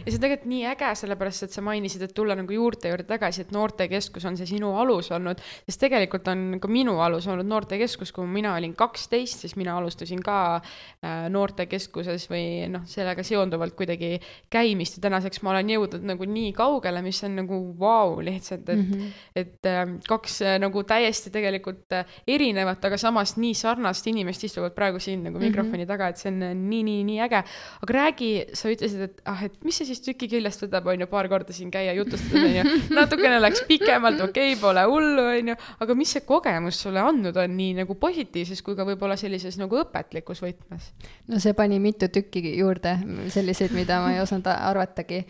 [0.05, 3.03] ja see on tegelikult nii äge, sellepärast et sa mainisid, et tulla nagu juurte juurde
[3.03, 7.27] tagasi, et noor noortekeskus on see sinu alus olnud, sest tegelikult on ka minu alus
[7.31, 13.23] olnud noortekeskus, kui mina olin kaksteist, siis mina alustasin ka äh, noortekeskuses või noh, sellega
[13.25, 14.15] seonduvalt kuidagi
[14.53, 18.67] käimist ja tänaseks ma olen jõudnud nagu nii kaugele, mis on nagu vau wow, lihtsalt,
[18.69, 19.11] et mm, -hmm.
[19.35, 21.97] et äh, kaks äh, nagu täiesti tegelikult
[22.27, 25.49] erinevat, aga samas nii sarnast inimest istuvad praegu siin nagu mm -hmm.
[25.49, 27.43] mikrofoni taga, et see on nii, nii, nii äge.
[27.83, 31.07] aga räägi, sa ütlesid, et ah, et mis see siis tüki küljest võtab, on ju,
[31.07, 32.63] paar korda siin käia jutustada, on ju,
[32.99, 37.57] natukene läks pikemalt, okei okay,, pole hullu, onju, aga mis see kogemus sulle andnud on
[37.57, 40.91] nii nagu positiivses kui ka võib-olla sellises nagu õpetlikus võtmes?
[41.31, 42.97] no see pani mitu tükki juurde,
[43.33, 45.21] selliseid, mida ma ei osanud arvatagi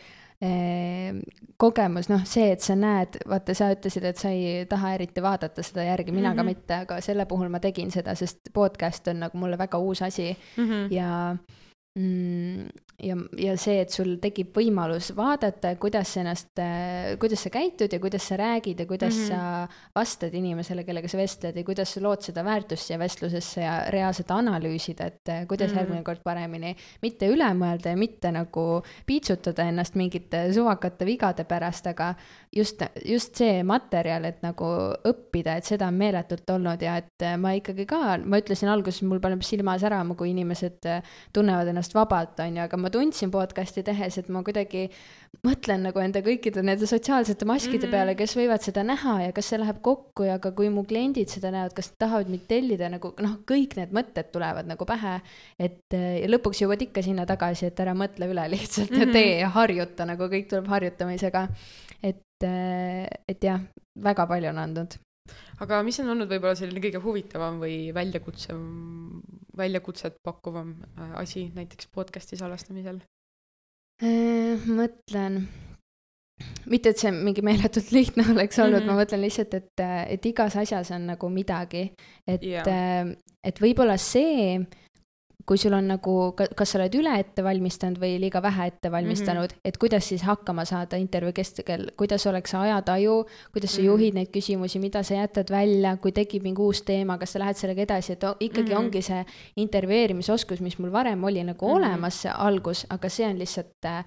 [0.43, 1.21] ehm,
[1.61, 5.63] kogemus, noh, see, et sa näed, vaata, sa ütlesid, et sa ei taha eriti vaadata
[5.63, 6.37] seda järgi, mina mm -hmm.
[6.37, 6.47] ka mhm.
[6.47, 10.35] mitte, aga selle puhul ma tegin seda, sest podcast on nagu mulle väga uus asi
[10.57, 10.93] mm -hmm.
[10.93, 11.35] ja
[11.95, 12.67] mm,
[13.03, 16.61] ja, ja see, et sul tekib võimalus vaadata, kuidas sa ennast,
[17.19, 19.27] kuidas sa käitud ja kuidas sa räägid ja kuidas mm -hmm.
[19.27, 23.75] sa vastad inimesele, kellega sa vestled ja kuidas sa lood seda väärtust siia vestlusesse ja
[23.91, 25.79] reaalselt analüüsida, et eh, kuidas mm -hmm.
[25.79, 31.87] järgmine kord paremini, mitte üle mõelda ja mitte nagu piitsutada ennast mingite suvakate vigade pärast,
[31.87, 32.13] aga
[32.55, 34.65] just, just see materjal, et nagu
[35.03, 39.01] õppida, et seda on meeletult olnud ja et eh, ma ikkagi ka, ma ütlesin alguses,
[39.01, 40.79] mul paneb silma särama, kui inimesed
[41.33, 44.85] tunnevad ennast vabalt, on ju, aga ma tundsin podcast'i tehes, et ma kuidagi
[45.45, 47.91] mõtlen nagu enda kõikide nende sotsiaalsete maskide mm -hmm.
[47.91, 51.29] peale, kes võivad seda näha ja kas see läheb kokku ja ka kui mu kliendid
[51.29, 55.21] seda näevad, kas nad tahavad mind tellida nagu noh, kõik need mõtted tulevad nagu pähe.
[55.59, 59.07] et ja lõpuks jõuad ikka sinna tagasi, et ära mõtle üle lihtsalt mm -hmm.
[59.07, 61.47] ja tee ja harjuta, nagu kõik tuleb harjutamisega.
[62.03, 62.43] et,
[63.27, 63.61] et jah,
[63.95, 64.99] väga palju on andnud
[65.63, 68.55] aga mis on olnud võib-olla selline kõige huvitavam või väljakutse,
[69.57, 73.01] väljakutset pakkuvam äh, asi näiteks podcast'i salvestamisel?
[74.03, 75.45] Äh, mõtlen,
[76.67, 78.95] mitte et see mingi meeletult lihtne oleks olnud mm, -hmm.
[78.95, 81.91] ma mõtlen lihtsalt, et, et igas asjas on nagu midagi,
[82.27, 83.13] et yeah.,
[83.45, 84.57] et võib-olla see
[85.45, 89.51] kui sul on nagu, kas sa oled üle ette valmistanud või liiga vähe ette valmistanud
[89.51, 89.69] mm, -hmm.
[89.69, 93.87] et kuidas siis hakkama saada intervjuu kestel, kuidas oleks ajataju, kuidas sa mm -hmm.
[93.87, 97.55] juhid neid küsimusi, mida sa jätad välja, kui tekib mingi uus teema, kas sa lähed
[97.55, 98.85] sellega edasi, et ikkagi mm -hmm.
[98.85, 101.77] ongi see intervjueerimisoskus, mis mul varem oli nagu mm -hmm.
[101.77, 104.05] olemas, see algus, aga see on lihtsalt äh,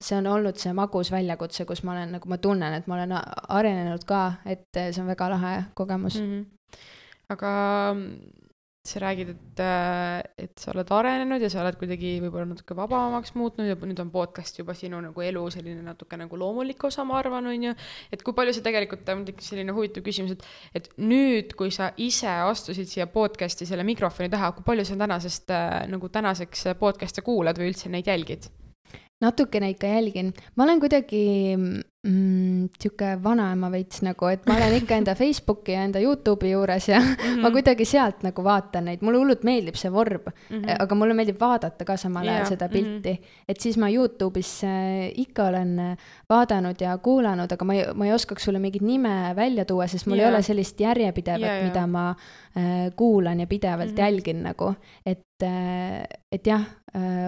[0.00, 3.12] see on olnud see magus väljakutse, kus ma olen nagu, ma tunnen, et ma olen
[3.48, 6.26] arenenud ka, et see on väga lahe kogemus mm.
[6.26, 6.44] -hmm.
[7.28, 7.50] aga
[8.84, 13.32] sa räägid, et, äh, et sa oled arenenud ja sa oled kuidagi võib-olla natuke vabamaks
[13.32, 17.16] muutnud ja nüüd on podcast juba sinu nagu elu selline natuke nagu loomulik osa, ma
[17.22, 17.72] arvan, on ju.
[18.12, 20.44] et kui palju see tegelikult, mul tekkis selline huvitav küsimus, et,
[20.76, 25.54] et nüüd, kui sa ise astusid siia podcast'i selle mikrofoni taha, kui palju sa tänasest
[25.56, 28.52] äh, nagu tänaseks podcast'e kuulad või üldse neid jälgid?
[29.24, 31.24] Natukene ikka jälgin, ma olen kuidagi
[32.04, 36.88] mm, sihuke vanaema veits nagu, et ma olen ikka enda Facebooki ja enda Youtube'i juures
[36.88, 37.40] ja mm -hmm.
[37.42, 40.76] ma kuidagi sealt nagu vaatan neid, mulle hullult meeldib see vorm mm, -hmm.
[40.78, 42.48] aga mulle meeldib vaadata ka samal ajal yeah.
[42.48, 43.16] seda pilti mm.
[43.16, 43.44] -hmm.
[43.48, 44.52] et siis ma Youtube'is
[45.14, 45.96] ikka olen äh,
[46.30, 50.06] vaadanud ja kuulanud, aga ma ei, ma ei oskaks sulle mingit nime välja tuua, sest
[50.06, 50.28] mul yeah.
[50.28, 51.68] ei ole sellist järjepidevat yeah,, yeah.
[51.68, 52.08] mida ma
[52.56, 54.00] äh, kuulan ja pidevalt mm -hmm.
[54.00, 54.74] jälgin nagu,
[55.06, 55.24] et
[56.32, 56.62] et jah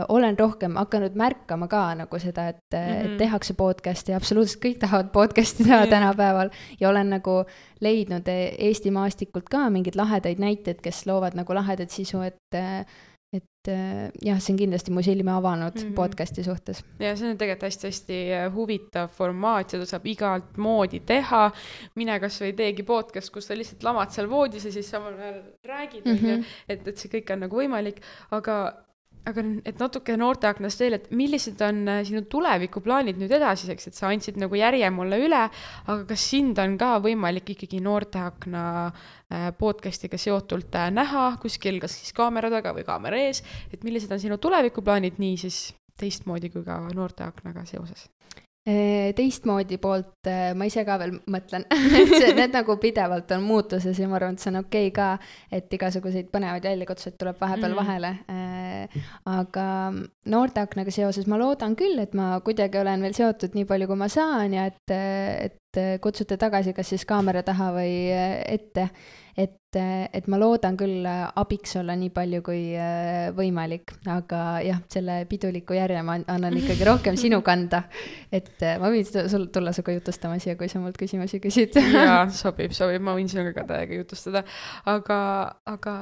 [0.09, 3.01] olen rohkem hakanud märkama ka nagu seda, et mm, -hmm.
[3.01, 3.17] et mhm.
[3.19, 5.91] tehakse podcast'i ja absoluutselt kõik tahavad podcast'i teha yeah.
[5.91, 6.51] tänapäeval
[6.81, 7.45] ja olen nagu
[7.81, 12.57] leidnud Eesti maastikult ka mingeid lahedaid näiteid, kes loovad nagu lahedat sisu, et
[13.35, 13.71] et
[14.23, 15.95] jah, see on kindlasti mu silme avanud mm -hmm.
[15.95, 16.85] podcast'i suhtes.
[16.99, 21.51] ja see on tegelikult hästi-hästi äh, huvitav formaat, seda saab igalt moodi teha.
[21.95, 26.07] mine kasvõi teegi podcast, kus sa lihtsalt lamad seal voodis ja siis samal ajal räägid,
[26.07, 26.45] onju, mhm.
[26.69, 28.01] et, et see kõik on nagu võimalik,
[28.31, 28.86] aga
[29.27, 34.11] aga et natuke noorteaknast veel, et millised on äh, sinu tulevikuplaanid nüüd edasiseks, et sa
[34.13, 35.43] andsid nagu järje mulle üle,
[35.87, 41.99] aga kas sind on ka võimalik ikkagi noorteakna äh, podcast'iga seotult äh, näha kuskil, kas
[42.01, 43.43] siis kaamera taga või kaamera ees,
[43.75, 45.63] et millised on sinu tulevikuplaanid nii siis
[45.99, 48.07] teistmoodi kui ka noorteaknaga seoses?
[48.67, 50.27] Teistmoodi poolt
[50.59, 51.67] ma ise ka veel mõtlen.
[52.01, 54.95] Et see, need nagu pidevalt on muutuses ja ma arvan, et see on okei okay
[54.97, 55.11] ka,
[55.55, 57.79] et igasuguseid põnevaid väljakutseid tuleb vahepeal mm.
[57.79, 58.11] vahele.
[59.31, 59.67] Aga
[60.35, 64.11] noorteaknaga seoses ma loodan küll, et ma kuidagi olen veel seotud nii palju, kui ma
[64.11, 68.91] saan ja et, et kutsute tagasi kas siis kaamera taha või ette.
[69.37, 75.19] Et, et ma loodan küll abiks olla nii palju kui äh, võimalik, aga jah, selle
[75.29, 77.85] piduliku järje ma annan ikkagi rohkem sinu kanda.
[78.33, 81.77] et äh, ma võin sul tulla sinuga jutustama siia, kui sa mult küsimusi küsid.
[81.97, 84.45] jaa, sobib, sobib, ma võin sinuga ka täiega jutustada.
[84.93, 85.19] aga,
[85.69, 85.95] aga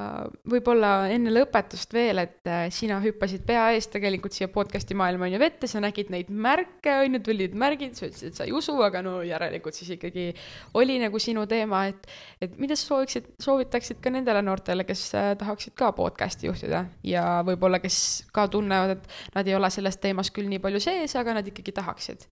[0.50, 5.36] võib-olla enne lõpetust veel, et äh, sina hüppasid pea eest tegelikult siia podcast'i maailma on
[5.36, 8.54] ju vette, sa nägid neid märke, on ju, tulid märgid, sa ütlesid, et sa ei
[8.56, 10.30] usu, aga no järelikult siis ikkagi
[10.78, 12.08] oli nagu sinu teema, et,
[12.44, 16.84] et mida sa sooviksid soovitaksid, soovitaksid ka nendele noortele, kes äh, tahaksid ka podcast'i juhtida
[17.04, 21.16] ja võib-olla, kes ka tunnevad, et nad ei ole selles teemas küll nii palju sees,
[21.16, 22.28] aga nad ikkagi tahaksid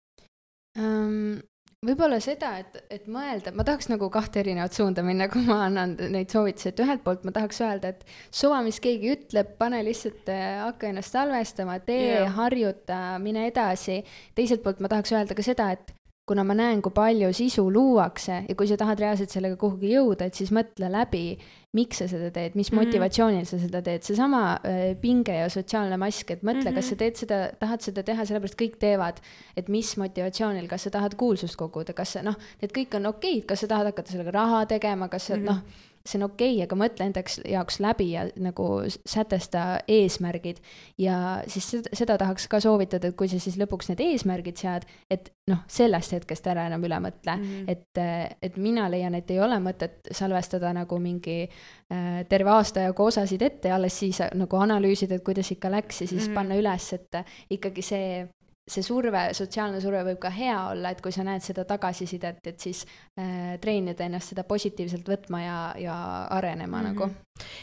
[0.79, 1.41] um,?
[1.83, 5.97] võib-olla seda, et, et mõelda, ma tahaks nagu kahte erinevat suunda minna, kui ma annan
[6.15, 10.31] neid soovitusi, et ühelt poolt ma tahaks öelda, et suva, mis keegi ütleb, pane lihtsalt,
[10.31, 14.05] äh, hakka ennast salvestama, tee yeah., harjuta, mine edasi.
[14.39, 15.91] teiselt poolt ma tahaks öelda ka seda, et
[16.27, 20.29] kuna ma näen, kui palju sisu luuakse ja kui sa tahad reaalselt sellega kuhugi jõuda,
[20.29, 21.35] et siis mõtle läbi,
[21.75, 22.87] miks sa seda teed, mis mm -hmm.
[22.87, 26.75] motivatsioonil sa seda teed, seesama äh, pinge ja sotsiaalne mask, et mõtle mm, -hmm.
[26.75, 29.21] kas sa teed seda, tahad seda teha, sellepärast kõik teevad,
[29.57, 33.45] et mis motivatsioonil, kas sa tahad kuulsust koguda, kas sa noh, need kõik on okeid,
[33.47, 35.47] kas sa tahad hakata sellega raha tegema, kas sa mm -hmm.
[35.47, 35.59] noh
[36.07, 40.59] see on okei okay,, aga mõtle endaks jaoks läbi ja nagu sätesta eesmärgid.
[40.99, 44.87] ja siis seda, seda tahaks ka soovitada, et kui sa siis lõpuks need eesmärgid sead,
[45.11, 47.65] et noh, sellest hetkest ära enam üle mõtle mm, -hmm.
[47.69, 53.05] et, et mina leian, et ei ole mõtet salvestada nagu mingi äh, terve aasta jagu
[53.05, 56.35] osasid ette ja alles siis nagu analüüsida, et kuidas ikka läks ja siis mm -hmm.
[56.35, 58.29] panna üles, et ikkagi see
[58.71, 62.63] see surve, sotsiaalne surve võib ka hea olla, et kui sa näed seda tagasisidet, et
[62.63, 62.85] siis
[63.19, 65.97] äh, treenida ennast seda positiivselt võtma ja, ja
[66.31, 66.95] arenema mm -hmm.
[66.95, 67.11] nagu.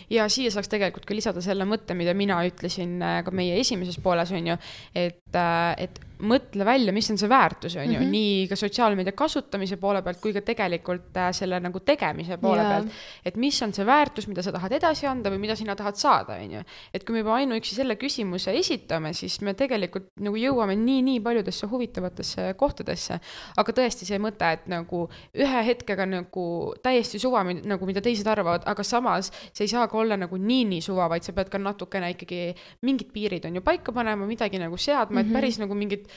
[0.09, 3.99] Ja siia saaks tegelikult ka lisada selle mõtte, mida mina ütlesin äh, ka meie esimeses
[4.03, 4.59] pooles, on ju,
[4.97, 8.11] et, äh, et mõtle välja, mis on see väärtus, on ju mm, -hmm.
[8.11, 12.71] nii ka sotsiaalmeedia kasutamise poole pealt kui ka tegelikult äh, selle nagu tegemise poole yeah.
[12.71, 12.91] pealt.
[13.25, 16.35] et mis on see väärtus, mida sa tahad edasi anda või mida sina tahad saada,
[16.43, 16.63] on ju.
[16.93, 21.67] et kui me juba ainuüksi selle küsimuse esitame, siis me tegelikult nagu jõuame nii-nii paljudesse
[21.67, 23.19] huvitavatesse kohtadesse.
[23.57, 28.63] aga tõesti see mõte, et nagu ühe hetkega nagu täiesti suva, nagu mida teised arvavad,
[28.65, 32.13] aga samas see ei saa ka olla nagu nii-nii suva, vaid sa pead ka natukene
[32.15, 32.53] ikkagi
[32.87, 35.19] mingid piirid on ju paika panema, midagi nagu seadma mm, -hmm.
[35.19, 35.35] et mhm.
[35.35, 36.07] päris nagu mingit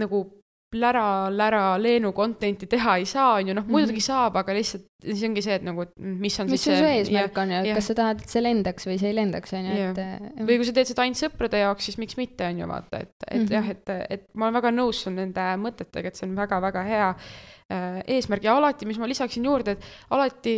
[0.00, 0.24] nagu
[0.70, 4.06] plära, lära, leenu content'i teha ei saa, on ju, noh, muidugi mm -hmm.
[4.06, 7.38] saab, aga lihtsalt siis ongi see, et nagu, et mis on mis siis see eesmärk
[7.42, 9.88] on ju, et kas sa tahad, et see lendaks või see ei lendaks, on ju,
[9.88, 9.98] et.
[9.98, 13.02] Äh, või kui sa teed seda ainult sõprade jaoks, siis miks mitte, on ju, vaata,
[13.02, 13.54] et, et mm -hmm.
[13.56, 17.10] jah, et, et ma olen väga nõus sul nende mõtetega, et see on väga-väga hea
[17.70, 18.44] eesmärk.
[18.44, 20.54] Ja alati, mis ma lisaksin juurde, et alati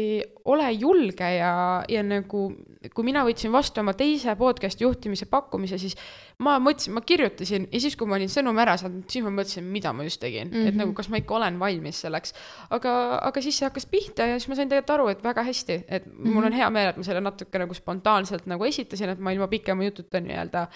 [0.48, 1.55] ole julge ja,
[1.88, 2.46] ja nagu
[2.90, 5.94] kui mina võtsin vastu oma teise podcast'i juhtimise pakkumise, siis
[6.42, 9.66] ma mõtlesin, ma kirjutasin ja siis, kui ma olin sõnumi ära saanud, siis ma mõtlesin,
[9.72, 10.68] mida ma just tegin mm, -hmm.
[10.68, 10.83] et mhm.
[10.83, 12.35] nagu kas ma ikka olen valmis selleks.
[12.70, 12.94] aga,
[13.28, 16.07] aga siis see hakkas pihta ja siis ma sain tegelikult aru, et väga hästi, et
[16.07, 16.35] mm -hmm.
[16.35, 16.59] mul on mhm.
[16.59, 20.20] hea meel, et ma selle natuke nagu spontaanselt nagu esitasin, et ma ilma pikema jututa
[20.20, 20.66] nii-öelda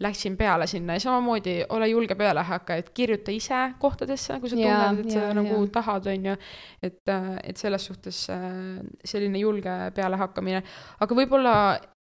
[0.00, 4.78] läksin peale sinna ja samamoodi ole julge pealehakkaja, et kirjuta ise kohtadesse, kui sa ja,
[4.88, 5.70] tunned, et ja, sa nagu ja.
[5.72, 6.36] tahad, on ju.
[6.82, 7.02] et,
[7.42, 10.62] et selles suhtes äh, selline julge pealehakkamine,
[11.00, 11.56] aga võib-olla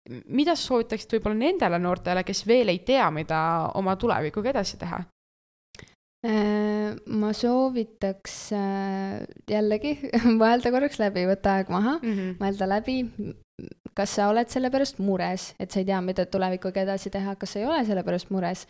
[0.09, 3.39] mida sa soovitaksid võib-olla nendele noortele, kes veel ei tea, mida
[3.79, 5.03] oma tulevikuga edasi teha?
[6.23, 9.97] Äh, ma soovitaks äh, jällegi
[10.41, 12.35] mõelda korraks läbi, võtta aeg maha mm, -hmm.
[12.39, 12.97] mõelda läbi,
[13.93, 17.55] kas sa oled selle pärast mures, et sa ei tea, mida tulevikuga edasi teha, kas
[17.55, 18.63] sa ei ole selle pärast mures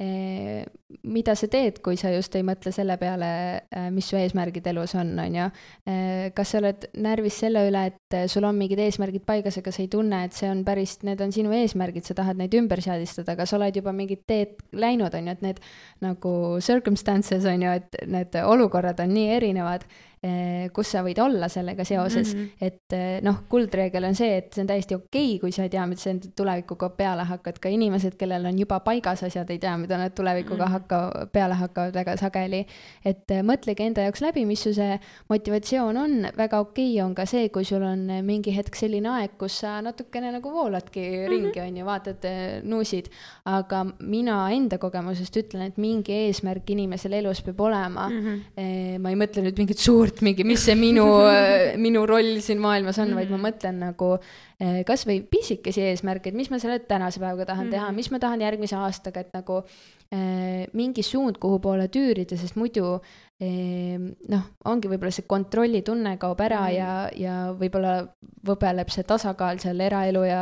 [0.00, 3.28] mida sa teed, kui sa just ei mõtle selle peale,
[3.68, 5.46] eh, mis su eesmärgid elus on, on ju.
[5.86, 9.82] Eh, kas sa oled närvis selle üle, et sul on mingid eesmärgid paigas, aga sa
[9.84, 13.36] ei tunne, et see on päris, need on sinu eesmärgid, sa tahad neid ümber seadistada,
[13.38, 15.64] kas sa oled juba mingit teed läinud, on ju, et need
[16.04, 19.84] nagu circumstances on ju, et need olukorrad on nii erinevad
[20.20, 22.66] Eh, kus sa võid olla sellega seoses mm, -hmm.
[22.66, 25.70] et eh, noh, kuldreegel on see, et see on täiesti okei okay,, kui sa ei
[25.72, 29.58] tea, mida sa enda tulevikuga peale hakkad, ka inimesed, kellel on juba paigas asjad, ei
[29.58, 30.72] tea, mida mida nad tulevikuga Mhm.
[30.74, 32.66] hakka-, peale hakkavad väga sageli.
[33.04, 34.98] et äh, mõtlegi enda jaoks läbi, mis su see
[35.28, 39.36] motivatsioon on, väga okei okay on ka see, kui sul on mingi hetk selline aeg,
[39.38, 41.30] kus sa natukene nagu vooladki mm -hmm.
[41.30, 43.08] ringi, on ju, vaatad, äh, nuusid.
[43.44, 48.20] aga mina enda kogemusest ütlen, et mingi eesmärk inimesel elus peab olema mm.
[48.20, 48.98] -hmm.
[49.00, 51.06] Ma ei mõtle nüüd mingit suurt mingi, mis see minu
[51.86, 53.16] minu roll siin maailmas on mm, -hmm.
[53.16, 54.18] vaid ma mõtlen nagu
[54.86, 57.74] kasvõi pisikesi eesmärke, et mis ma selle tänase päevaga tahan mm -hmm.
[57.74, 59.62] teha, mis ma tahan järgmise aastaga, et nagu
[60.10, 62.96] mingi suund, kuhu poole tüürida, sest muidu
[63.38, 66.72] eh, noh, ongi võib-olla see kontrollitunne kaob ära mm.
[66.74, 67.92] ja, ja võib-olla
[68.46, 70.40] võbeleb see tasakaal seal eraelu ja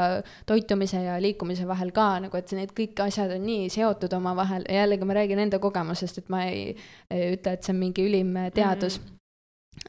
[0.48, 4.64] toitumise ja liikumise vahel ka nagu, et need kõik asjad on nii seotud omavahel.
[4.68, 6.72] Ja jällegi ma räägin enda kogemusest, et ma ei,
[7.12, 8.96] ei ütle, et see on mingi ülim teadus.
[9.02, 9.18] Mm.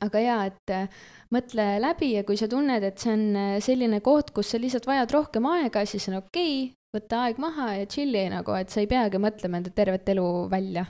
[0.05, 4.03] aga jaa, et äh, mõtle läbi ja kui sa tunned, et see on äh, selline
[4.03, 6.59] koht, kus sa lihtsalt vajad rohkem aega, siis on okei.
[6.67, 10.29] okay, võtta aeg maha ja chill'i nagu, et sa ei peagi mõtlema enda tervet elu
[10.51, 10.85] välja.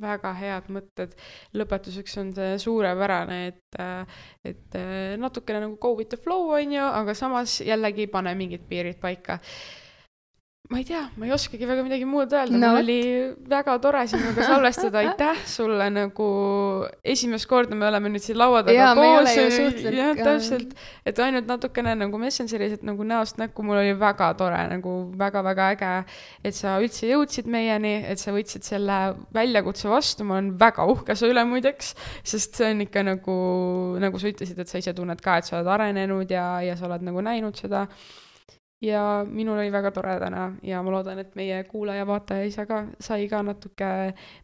[0.00, 1.12] väga head mõtted.
[1.52, 3.80] lõpetuseks on see suurepärane, et,
[4.44, 4.78] et
[5.20, 9.40] natukene nagu go with the flow on ju, aga samas jällegi pane mingid piirid paika
[10.70, 12.54] ma ei tea, ma ei oskagi väga midagi muud öelda.
[12.54, 12.98] No., mul oli
[13.50, 16.28] väga tore sinuga salvestada, aitäh sulle nagu
[17.02, 19.34] esimest korda me oleme nüüd siin laua taga ja, koos.
[19.82, 24.62] jah, täpselt, et ainult natukene nagu Messengeris, et nagu näost näkku, mul oli väga tore,
[24.70, 25.90] nagu väga-väga äge,
[26.46, 29.02] et sa üldse jõudsid meieni, et sa võtsid selle
[29.34, 33.36] väljakutse vastu, ma olen väga uhke su üle muideks, sest see on ikka nagu,
[34.06, 36.86] nagu sa ütlesid, et sa ise tunned ka, et sa oled arenenud ja, ja sa
[36.86, 37.88] oled nagu näinud seda
[38.82, 43.28] ja minul oli väga tore täna ja ma loodan, et meie kuulaja-vaataja ise ka sai
[43.28, 43.90] ka natuke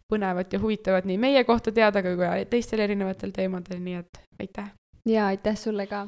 [0.09, 4.71] põnevat ja huvitavat nii meie kohta teada kui ka teistel erinevatel teemadel, nii et aitäh!
[5.07, 6.07] ja aitäh sulle ka!